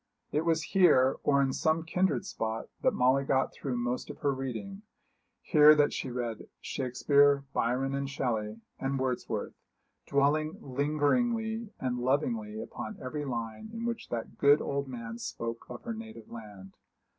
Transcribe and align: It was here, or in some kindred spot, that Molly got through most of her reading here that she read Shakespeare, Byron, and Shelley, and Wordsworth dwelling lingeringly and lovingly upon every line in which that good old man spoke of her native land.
It 0.31 0.45
was 0.45 0.63
here, 0.63 1.17
or 1.21 1.43
in 1.43 1.53
some 1.53 1.83
kindred 1.83 2.25
spot, 2.25 2.69
that 2.81 2.95
Molly 2.95 3.23
got 3.23 3.53
through 3.53 3.77
most 3.77 4.09
of 4.09 4.17
her 4.21 4.33
reading 4.33 4.81
here 5.43 5.75
that 5.75 5.93
she 5.93 6.09
read 6.09 6.47
Shakespeare, 6.59 7.45
Byron, 7.53 7.93
and 7.93 8.09
Shelley, 8.09 8.61
and 8.79 8.97
Wordsworth 8.97 9.53
dwelling 10.07 10.57
lingeringly 10.59 11.69
and 11.79 11.99
lovingly 11.99 12.59
upon 12.59 12.97
every 12.99 13.25
line 13.25 13.69
in 13.71 13.85
which 13.85 14.09
that 14.09 14.39
good 14.39 14.59
old 14.59 14.87
man 14.87 15.19
spoke 15.19 15.67
of 15.69 15.83
her 15.83 15.93
native 15.93 16.31
land. 16.31 16.77